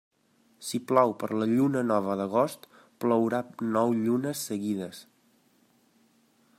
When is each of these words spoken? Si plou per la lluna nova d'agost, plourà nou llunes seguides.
Si 0.67 0.79
plou 0.91 1.11
per 1.23 1.29
la 1.41 1.47
lluna 1.51 1.83
nova 1.89 2.15
d'agost, 2.21 2.65
plourà 3.05 3.43
nou 3.77 3.95
llunes 3.99 4.43
seguides. 4.53 5.05